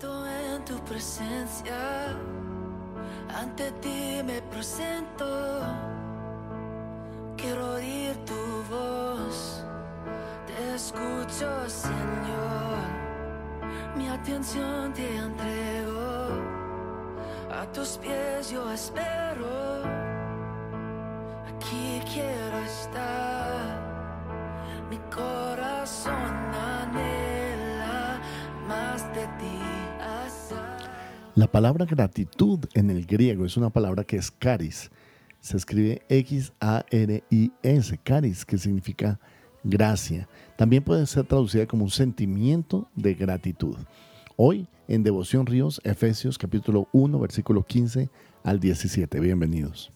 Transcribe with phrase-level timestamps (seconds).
[0.00, 2.14] En tu presencia,
[3.34, 5.26] ante ti me presento.
[7.36, 8.34] Quiero oír tu
[8.70, 9.64] voz,
[10.46, 12.78] te escucho, Señor.
[13.96, 16.28] Mi atención te entrego,
[17.50, 19.82] a tus pies yo espero.
[21.48, 23.80] Aquí quiero estar,
[24.88, 25.57] mi corazón
[31.38, 34.90] La palabra gratitud en el griego es una palabra que es caris.
[35.38, 39.20] Se escribe X-A-R-I-S, caris, que significa
[39.62, 40.28] gracia.
[40.56, 43.76] También puede ser traducida como un sentimiento de gratitud.
[44.34, 48.10] Hoy en Devoción Ríos, Efesios capítulo 1, versículo 15
[48.42, 49.20] al 17.
[49.20, 49.92] Bienvenidos.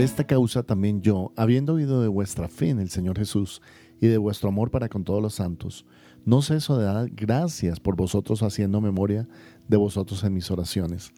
[0.00, 3.60] Por esta causa también yo, habiendo oído de vuestra fe en el Señor Jesús
[4.00, 5.84] y de vuestro amor para con todos los santos,
[6.24, 9.28] no ceso de dar gracias por vosotros haciendo memoria
[9.68, 11.12] de vosotros en mis oraciones,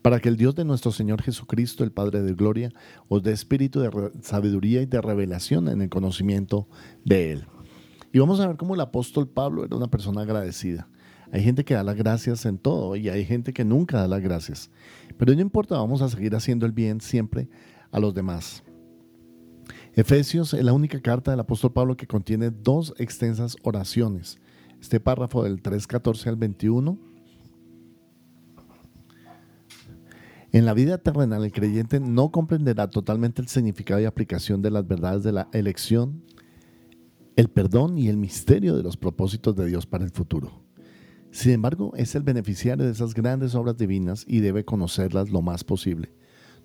[0.00, 2.72] para que el Dios de nuestro Señor Jesucristo, el Padre de Gloria,
[3.08, 3.90] os dé espíritu de
[4.22, 6.68] sabiduría y de revelación en el conocimiento
[7.04, 7.44] de Él.
[8.14, 10.88] Y vamos a ver cómo el apóstol Pablo era una persona agradecida.
[11.32, 14.22] Hay gente que da las gracias en todo y hay gente que nunca da las
[14.22, 14.70] gracias.
[15.18, 17.50] Pero no importa, vamos a seguir haciendo el bien siempre
[17.90, 18.62] a los demás.
[19.94, 24.38] Efesios es la única carta del apóstol Pablo que contiene dos extensas oraciones.
[24.80, 26.98] Este párrafo del 3.14 al 21.
[30.52, 34.86] En la vida terrenal el creyente no comprenderá totalmente el significado y aplicación de las
[34.86, 36.24] verdades de la elección,
[37.36, 40.64] el perdón y el misterio de los propósitos de Dios para el futuro.
[41.30, 45.62] Sin embargo, es el beneficiario de esas grandes obras divinas y debe conocerlas lo más
[45.62, 46.12] posible.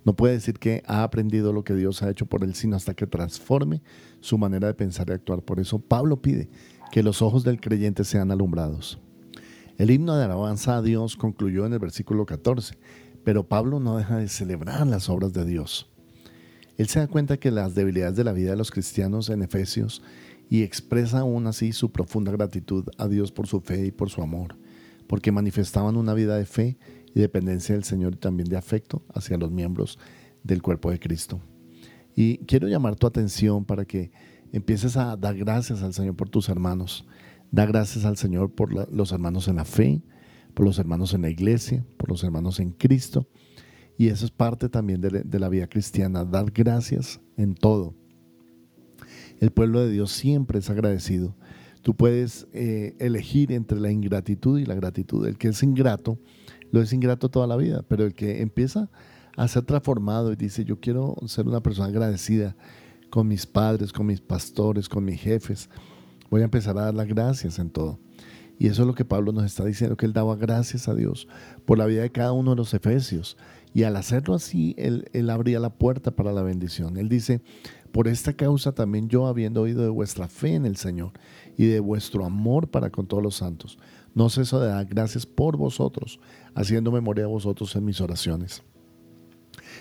[0.05, 2.93] No puede decir que ha aprendido lo que Dios ha hecho por él, sino hasta
[2.93, 3.81] que transforme
[4.21, 5.41] su manera de pensar y actuar.
[5.41, 6.47] Por eso Pablo pide
[6.91, 8.99] que los ojos del creyente sean alumbrados.
[9.77, 12.77] El himno de alabanza a Dios concluyó en el versículo 14,
[13.23, 15.89] pero Pablo no deja de celebrar las obras de Dios.
[16.77, 20.03] Él se da cuenta que las debilidades de la vida de los cristianos en Efesios
[20.49, 24.22] y expresa aún así su profunda gratitud a Dios por su fe y por su
[24.22, 24.55] amor,
[25.07, 26.77] porque manifestaban una vida de fe
[27.13, 29.99] y dependencia del Señor y también de afecto hacia los miembros
[30.43, 31.39] del cuerpo de Cristo.
[32.16, 34.11] Y quiero llamar tu atención para que
[34.51, 37.05] empieces a dar gracias al Señor por tus hermanos.
[37.51, 40.01] Da gracias al Señor por los hermanos en la fe,
[40.53, 43.27] por los hermanos en la iglesia, por los hermanos en Cristo.
[43.97, 47.93] Y eso es parte también de, de la vida cristiana, dar gracias en todo.
[49.39, 51.35] El pueblo de Dios siempre es agradecido.
[51.85, 55.28] Tú puedes eh, elegir entre la ingratitud y la gratitud.
[55.28, 56.18] El que es ingrato,
[56.72, 58.90] lo es ingrato toda la vida, pero el que empieza
[59.38, 62.56] a ser transformado y dice, yo quiero ser una persona agradecida
[63.12, 65.69] con mis padres, con mis pastores, con mis jefes,
[66.31, 68.00] voy a empezar a dar las gracias en todo.
[68.57, 71.28] Y eso es lo que Pablo nos está diciendo, que él daba gracias a Dios
[71.66, 73.38] por la vida de cada uno de los efesios.
[73.75, 76.97] Y al hacerlo así, él, él abría la puerta para la bendición.
[76.97, 77.41] Él dice,
[77.91, 81.12] por esta causa también yo, habiendo oído de vuestra fe en el Señor
[81.57, 83.77] y de vuestro amor para con todos los santos,
[84.13, 86.19] no ceso de dar gracias por vosotros,
[86.53, 88.63] haciendo memoria de vosotros en mis oraciones.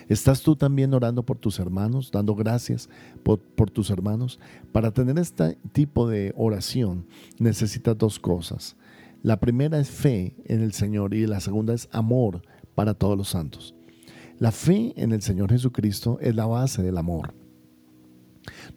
[0.09, 2.89] ¿Estás tú también orando por tus hermanos, dando gracias
[3.23, 4.39] por, por, tus hermanos?
[4.73, 7.07] Para tener este tipo de oración
[7.39, 8.77] necesitas dos cosas.
[9.23, 12.43] La primera es fe en el Señor y la segunda es amor
[12.75, 13.75] para todos los santos.
[14.39, 17.33] La fe en el Señor Jesucristo es la base del amor.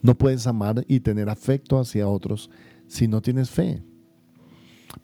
[0.02, 2.50] No puedes amar y tener afecto hacia otros
[2.88, 3.84] si no tienes fe.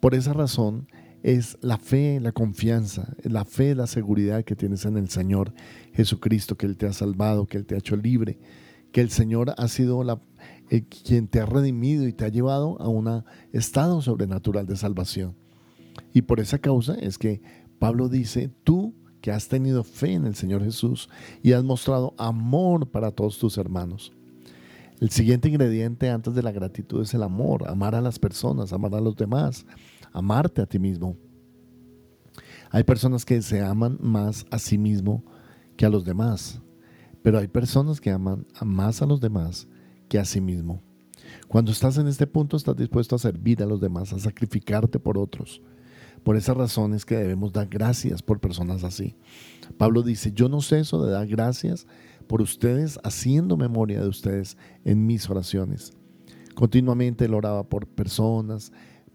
[0.00, 0.88] Por esa razón
[1.22, 5.54] es la fe, la confianza, la fe, la seguridad que tienes en el Señor
[5.94, 8.38] Jesucristo, que Él te ha salvado, que Él te ha hecho libre,
[8.92, 10.04] que el Señor ha sido
[10.70, 15.34] eh, quien te ha redimido y te ha llevado a un estado sobrenatural de salvación.
[16.12, 17.40] Y por esa causa es que
[17.78, 21.08] Pablo dice, tú que has tenido fe en el Señor Jesús
[21.42, 24.12] y has mostrado amor para todos tus hermanos.
[25.00, 28.94] El siguiente ingrediente antes de la gratitud es el amor, amar a las personas, amar
[28.94, 29.66] a los demás,
[30.12, 31.16] amarte a ti mismo.
[32.70, 35.24] Hay personas que se aman más a sí mismo
[35.76, 36.60] que a los demás,
[37.22, 39.68] pero hay personas que aman más a los demás
[40.08, 40.82] que a sí mismo.
[41.48, 45.18] Cuando estás en este punto estás dispuesto a servir a los demás, a sacrificarte por
[45.18, 45.60] otros,
[46.22, 49.14] Por esa razón es que debemos dar gracias por personas así.
[49.76, 51.86] Pablo dice, yo no ceso de dar gracias
[52.26, 55.92] por ustedes, haciendo memoria de ustedes en mis oraciones.
[56.54, 58.72] Continuamente él oraba por personas,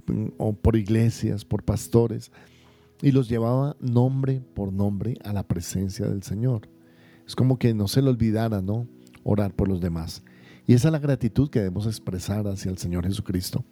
[0.08, 2.32] mm, o por iglesias, por pastores,
[3.02, 6.70] y los llevaba nombre por nombre a la presencia del Señor.
[7.26, 8.88] Es como que no se le olvidara, ¿no?
[9.24, 10.24] Orar por los demás.
[10.68, 13.64] Y esa es la gratitud que debemos expresar hacia el Señor Jesucristo.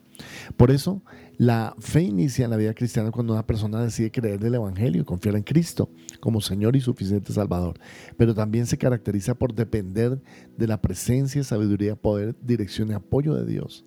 [0.56, 1.04] Por eso,
[1.38, 5.06] la fe inicia en la vida cristiana cuando una persona decide creer del Evangelio y
[5.06, 7.80] confiar en Cristo como Señor y suficiente Salvador.
[8.18, 10.22] Pero también se caracteriza por depender
[10.58, 13.86] de la presencia, sabiduría, poder, dirección y apoyo de Dios.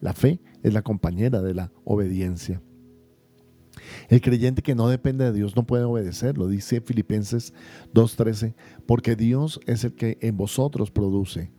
[0.00, 2.60] La fe es la compañera de la obediencia.
[4.08, 7.54] El creyente que no depende de Dios no puede obedecer, lo dice Filipenses
[7.94, 8.54] 2.13,
[8.86, 11.50] porque Dios es el que en vosotros produce,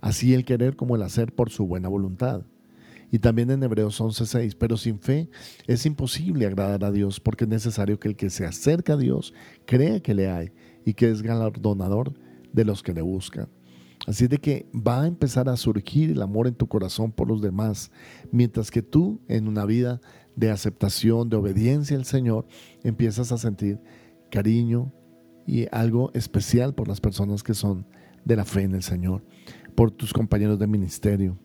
[0.00, 2.44] así el querer como el hacer por su buena voluntad.
[3.12, 5.28] Y también en Hebreos 11:6, pero sin fe
[5.66, 9.34] es imposible agradar a Dios porque es necesario que el que se acerca a Dios
[9.66, 10.50] crea que le hay
[10.86, 12.14] y que es galardonador
[12.54, 13.48] de los que le buscan.
[14.06, 17.42] Así de que va a empezar a surgir el amor en tu corazón por los
[17.42, 17.92] demás,
[18.32, 20.00] mientras que tú en una vida
[20.34, 22.46] de aceptación, de obediencia al Señor,
[22.82, 23.78] empiezas a sentir
[24.30, 24.90] cariño
[25.46, 27.86] y algo especial por las personas que son
[28.24, 29.22] de la fe en el Señor,
[29.74, 31.38] por tus compañeros de ministerio,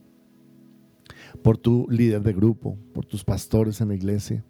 [1.42, 4.44] por tu líder de grupo, por tus pastores en la iglesia.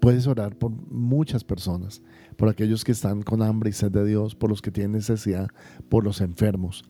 [0.00, 2.02] Puedes orar por muchas personas,
[2.36, 5.48] por aquellos que están con hambre y sed de Dios, por los que tienen necesidad,
[5.88, 6.84] por los enfermos.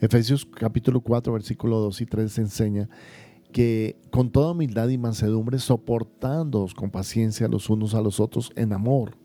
[0.00, 2.88] Efesios capítulo 4, versículo 2 y 3 enseña
[3.52, 8.72] que con toda humildad y mansedumbre, soportándoos con paciencia los unos a los otros en
[8.72, 9.16] amor,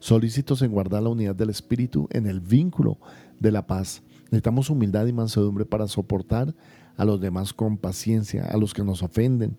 [0.00, 2.98] solícitos en guardar la unidad del Espíritu en el vínculo
[3.40, 4.02] de la paz.
[4.24, 6.54] Necesitamos humildad y mansedumbre para soportar
[6.96, 9.56] a los demás con paciencia, a los que nos ofenden,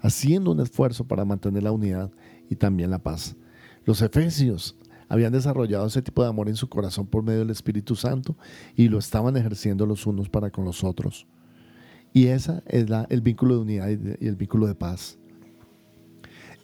[0.00, 2.10] haciendo un esfuerzo para mantener la unidad
[2.48, 3.36] y también la paz.
[3.84, 4.76] Los efesios
[5.08, 8.36] habían desarrollado ese tipo de amor en su corazón por medio del Espíritu Santo
[8.74, 11.26] y lo estaban ejerciendo los unos para con los otros.
[12.12, 15.18] Y ese es la, el vínculo de unidad y, y el vínculo de paz.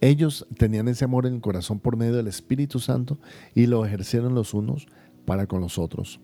[0.00, 3.19] Ellos tenían ese amor en el corazón por medio del Espíritu Santo
[3.55, 4.87] y lo ejercieron los unos
[5.26, 6.20] para con los otros.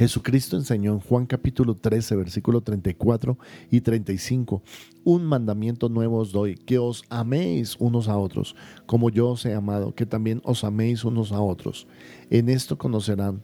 [0.00, 3.36] Jesucristo enseñó en Juan capítulo 13, versículo 34
[3.70, 4.62] y 35,
[5.04, 8.56] un mandamiento nuevo os doy, que os améis unos a otros,
[8.86, 11.86] como yo os he amado, que también os améis unos a otros.
[12.30, 13.42] En esto conocerán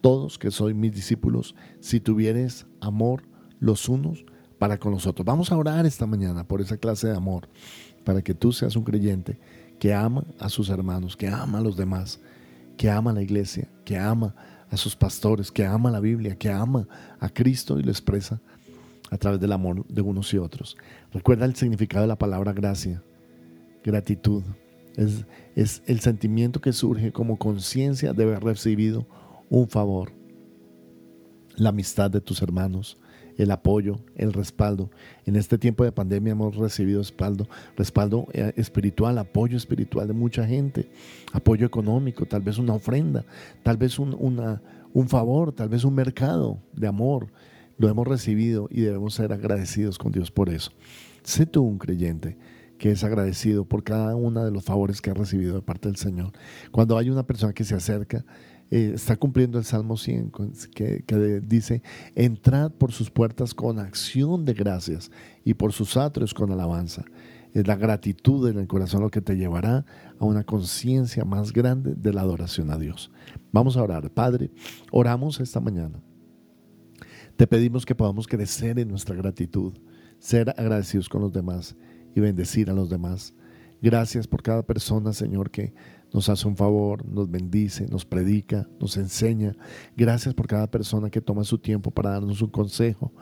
[0.00, 3.24] todos que sois mis discípulos, si tuvieres amor
[3.58, 4.24] los unos
[4.60, 5.26] para con los otros.
[5.26, 7.48] Vamos a orar esta mañana por esa clase de amor,
[8.04, 9.40] para que tú seas un creyente
[9.80, 12.20] que ama a sus hermanos, que ama a los demás,
[12.76, 16.50] que ama a la iglesia, que ama a sus pastores, que ama la Biblia, que
[16.50, 16.88] ama
[17.20, 18.40] a Cristo y lo expresa
[19.10, 20.76] a través del amor de unos y otros.
[21.12, 23.02] Recuerda el significado de la palabra gracia,
[23.84, 24.42] gratitud.
[24.96, 25.24] Es,
[25.54, 29.06] es el sentimiento que surge como conciencia de haber recibido
[29.48, 30.10] un favor,
[31.56, 32.98] la amistad de tus hermanos,
[33.36, 34.90] el apoyo, el respaldo.
[35.24, 40.46] En este tiempo de pandemia hemos recibido respaldo, respaldo eh, espiritual, apoyo espiritual de mucha
[40.46, 40.88] gente,
[41.32, 43.24] apoyo económico, tal vez una ofrenda,
[43.62, 44.62] tal vez un, una,
[44.92, 47.28] un favor, tal vez un mercado de amor.
[47.78, 50.72] Lo hemos recibido y debemos ser agradecidos con Dios por eso.
[51.22, 52.36] Sé tú un creyente
[52.78, 55.96] que es agradecido por cada uno de los favores que ha recibido de parte del
[55.96, 56.32] Señor.
[56.70, 58.24] Cuando hay una persona que se acerca
[58.70, 60.32] eh, está cumpliendo el Salmo 100,
[60.74, 61.82] que, que, dice,
[62.16, 65.10] entrad por sus puertas con acción de gracias
[65.44, 67.04] y por sus atrios con alabanza.
[67.54, 69.86] Es la gratitud en el corazón lo que te llevará
[70.18, 73.10] a una conciencia más grande de la adoración a Dios.
[73.52, 74.10] Vamos a orar.
[74.10, 74.50] Padre,
[74.90, 76.02] oramos esta mañana.
[77.36, 79.74] Te pedimos que podamos crecer en nuestra gratitud,
[80.18, 81.76] ser agradecidos con los demás
[82.16, 83.34] y bendecir a los demás.
[83.82, 85.74] Gracias por cada persona, Señor, que
[86.12, 89.54] nos hace un favor, nos bendice, nos predica, nos enseña.
[89.94, 93.12] Gracias por cada persona que toma su tiempo para darnos un consejo,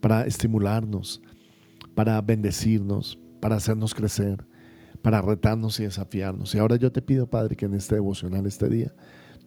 [0.00, 1.22] para estimularnos,
[1.94, 4.44] para bendecirnos, para hacernos crecer,
[5.00, 6.54] para retarnos y desafiarnos.
[6.54, 8.94] Y ahora yo te pido, Padre, que en este devocional, este día,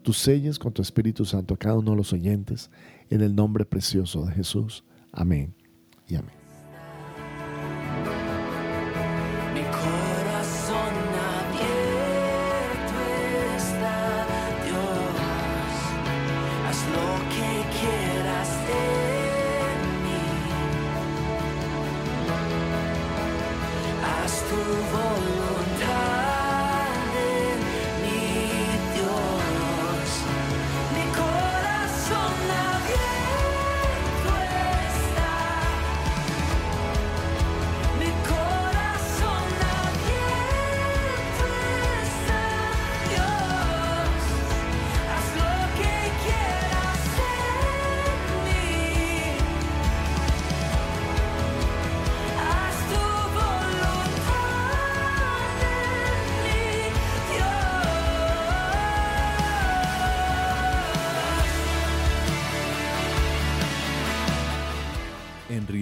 [0.01, 2.71] tú selles con tu Espíritu Santo a cada uno de los oyentes,
[3.11, 4.83] en el nombre precioso de Jesús.
[5.11, 5.53] Amén
[6.07, 6.44] y amén.